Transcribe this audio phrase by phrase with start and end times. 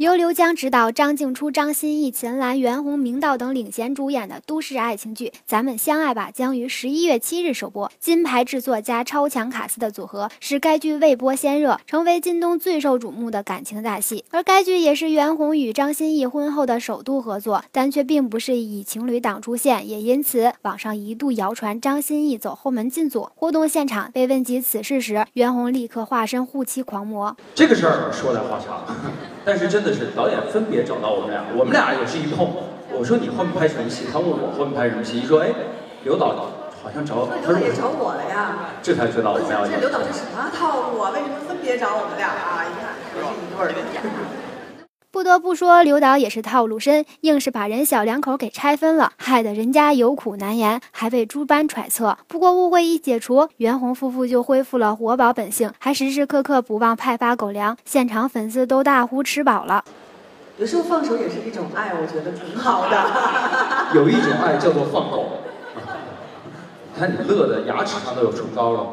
[0.00, 7.92] 由刘江执导、张静初、张歆艺、秦岚、袁弘、明道等领衔主演的都市爱情剧《咱们相爱吧》将于十一月七日首播。
[8.00, 14.24] 金牌制作加超强卡司的组合，使该剧未播先热，成为今冬最受瞩目的感情大戏。
[14.30, 23.28] 而该剧也是袁弘与张歆艺婚后的首度合作，但却并不是以情侣档出现，也因此网上一度谣传张歆艺走后门进组。
[23.34, 27.36] 活动现场被问及此事时，袁弘立刻化身护妻狂魔。
[27.54, 28.82] 这个事儿说来话长，
[29.44, 32.48] 但是真的是导演分别找到我们俩，我们俩也是一碰。
[32.92, 34.06] 我说你后面拍什么戏？
[34.12, 35.20] 他问我后面拍什么戏？
[35.20, 35.48] 一说哎，
[36.04, 36.34] 刘导
[36.82, 38.74] 好像找我，刘导也找我了呀。
[38.82, 39.62] 这才知道我们俩。
[39.64, 41.10] 这刘导这什么套路啊？
[41.14, 42.64] 为什么分别找我们俩啊？
[42.66, 44.49] 一看不是一对的。
[45.30, 52.18] 不得不说，刘导也是套路深，硬是把人小两口给拆分了，害得人家有苦难言，还被诸般揣测。
[52.26, 59.84] 不过误会一解除，袁弘夫妇就恢复了活宝本性，还时时刻刻不忘派发狗粮，现场粉丝都大呼吃饱了。
[60.58, 63.94] 有时候放手也是一种爱，我觉得挺好的。
[63.94, 65.26] 有一种爱叫做放狗，
[66.98, 68.86] 看你乐的牙齿上都有唇膏了。